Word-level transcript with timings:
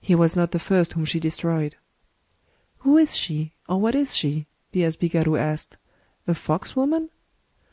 He 0.00 0.14
was 0.14 0.36
not 0.36 0.52
the 0.52 0.60
first 0.60 0.92
whom 0.92 1.04
she 1.04 1.18
destroyed."" 1.18 1.74
Who 2.86 2.96
is 2.96 3.16
she?— 3.16 3.54
or 3.68 3.80
what 3.80 3.96
is 3.96 4.14
she?" 4.16 4.46
the 4.70 4.82
asbi 4.82 5.10
garu 5.10 5.36
asked,— 5.36 5.76
"a 6.28 6.34
Fox 6.36 6.76
Woman?" 6.76 7.10